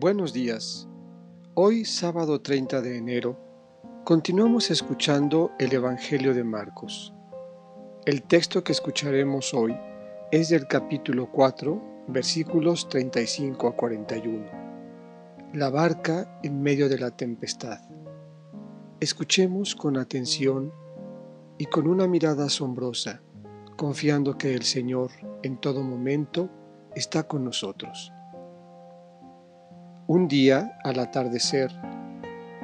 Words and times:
Buenos 0.00 0.32
días. 0.32 0.86
Hoy, 1.54 1.84
sábado 1.84 2.40
30 2.40 2.82
de 2.82 2.98
enero, 2.98 3.36
continuamos 4.04 4.70
escuchando 4.70 5.50
el 5.58 5.72
Evangelio 5.72 6.34
de 6.34 6.44
Marcos. 6.44 7.12
El 8.06 8.22
texto 8.22 8.62
que 8.62 8.70
escucharemos 8.70 9.52
hoy 9.54 9.76
es 10.30 10.50
del 10.50 10.68
capítulo 10.68 11.32
4, 11.32 12.04
versículos 12.06 12.88
35 12.88 13.66
a 13.66 13.74
41. 13.74 14.46
La 15.54 15.68
barca 15.68 16.38
en 16.44 16.62
medio 16.62 16.88
de 16.88 16.98
la 17.00 17.10
tempestad. 17.10 17.80
Escuchemos 19.00 19.74
con 19.74 19.96
atención 19.96 20.72
y 21.58 21.64
con 21.64 21.88
una 21.88 22.06
mirada 22.06 22.44
asombrosa, 22.44 23.20
confiando 23.76 24.38
que 24.38 24.54
el 24.54 24.62
Señor 24.62 25.10
en 25.42 25.60
todo 25.60 25.82
momento 25.82 26.48
está 26.94 27.24
con 27.24 27.44
nosotros. 27.44 28.12
Un 30.10 30.26
día, 30.26 30.78
al 30.84 31.00
atardecer, 31.00 31.70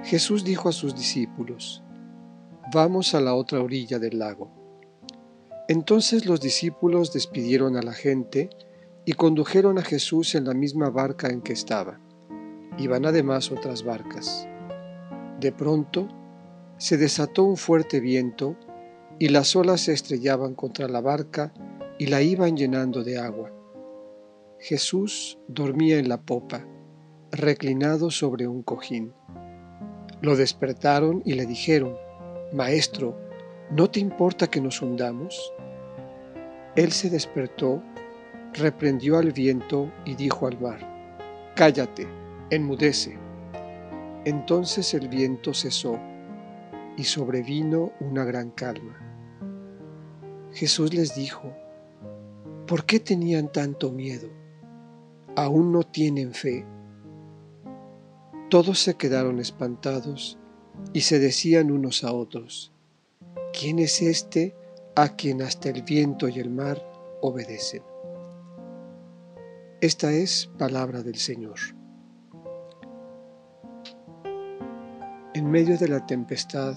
Jesús 0.02 0.44
dijo 0.44 0.70
a 0.70 0.72
sus 0.72 0.94
discípulos, 0.94 1.82
Vamos 2.72 3.14
a 3.14 3.20
la 3.20 3.34
otra 3.34 3.60
orilla 3.60 3.98
del 3.98 4.18
lago. 4.18 4.50
Entonces 5.68 6.24
los 6.24 6.40
discípulos 6.40 7.12
despidieron 7.12 7.76
a 7.76 7.82
la 7.82 7.92
gente 7.92 8.48
y 9.04 9.12
condujeron 9.12 9.76
a 9.76 9.82
Jesús 9.82 10.34
en 10.34 10.46
la 10.46 10.54
misma 10.54 10.88
barca 10.88 11.28
en 11.28 11.42
que 11.42 11.52
estaba. 11.52 12.00
Iban 12.78 13.04
además 13.04 13.52
otras 13.52 13.84
barcas. 13.84 14.48
De 15.38 15.52
pronto 15.52 16.08
se 16.78 16.96
desató 16.96 17.44
un 17.44 17.58
fuerte 17.58 18.00
viento 18.00 18.56
y 19.18 19.28
las 19.28 19.54
olas 19.54 19.82
se 19.82 19.92
estrellaban 19.92 20.54
contra 20.54 20.88
la 20.88 21.02
barca 21.02 21.52
y 21.98 22.06
la 22.06 22.22
iban 22.22 22.56
llenando 22.56 23.04
de 23.04 23.18
agua. 23.18 23.52
Jesús 24.58 25.38
dormía 25.46 25.98
en 25.98 26.08
la 26.08 26.22
popa, 26.22 26.66
reclinado 27.38 28.10
sobre 28.10 28.46
un 28.46 28.62
cojín. 28.62 29.12
Lo 30.20 30.36
despertaron 30.36 31.22
y 31.24 31.34
le 31.34 31.46
dijeron, 31.46 31.96
Maestro, 32.52 33.18
¿no 33.70 33.90
te 33.90 34.00
importa 34.00 34.46
que 34.46 34.60
nos 34.60 34.80
hundamos? 34.82 35.52
Él 36.76 36.92
se 36.92 37.10
despertó, 37.10 37.82
reprendió 38.52 39.18
al 39.18 39.32
viento 39.32 39.92
y 40.04 40.14
dijo 40.14 40.46
al 40.46 40.60
mar, 40.60 40.94
Cállate, 41.54 42.08
enmudece. 42.50 43.18
Entonces 44.24 44.94
el 44.94 45.08
viento 45.08 45.54
cesó 45.54 45.98
y 46.96 47.04
sobrevino 47.04 47.92
una 48.00 48.24
gran 48.24 48.50
calma. 48.50 48.98
Jesús 50.52 50.94
les 50.94 51.14
dijo, 51.14 51.52
¿por 52.66 52.86
qué 52.86 53.00
tenían 53.00 53.50
tanto 53.52 53.92
miedo? 53.92 54.28
¿Aún 55.36 55.72
no 55.72 55.82
tienen 55.82 56.32
fe? 56.32 56.64
Todos 58.54 58.78
se 58.78 58.94
quedaron 58.94 59.40
espantados 59.40 60.38
y 60.92 61.00
se 61.00 61.18
decían 61.18 61.72
unos 61.72 62.04
a 62.04 62.12
otros, 62.12 62.70
¿quién 63.52 63.80
es 63.80 64.00
este 64.00 64.54
a 64.94 65.16
quien 65.16 65.42
hasta 65.42 65.70
el 65.70 65.82
viento 65.82 66.28
y 66.28 66.38
el 66.38 66.50
mar 66.50 66.80
obedecen? 67.20 67.82
Esta 69.80 70.12
es 70.12 70.48
palabra 70.56 71.02
del 71.02 71.16
Señor. 71.16 71.58
En 75.34 75.50
medio 75.50 75.76
de 75.76 75.88
la 75.88 76.06
tempestad, 76.06 76.76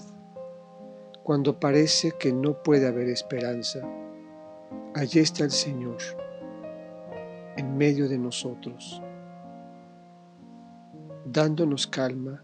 cuando 1.22 1.60
parece 1.60 2.10
que 2.18 2.32
no 2.32 2.60
puede 2.60 2.88
haber 2.88 3.08
esperanza, 3.08 3.88
allí 4.96 5.20
está 5.20 5.44
el 5.44 5.52
Señor, 5.52 5.98
en 7.56 7.76
medio 7.76 8.08
de 8.08 8.18
nosotros 8.18 9.00
dándonos 11.30 11.86
calma 11.86 12.42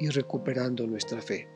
y 0.00 0.08
recuperando 0.08 0.86
nuestra 0.86 1.20
fe. 1.20 1.48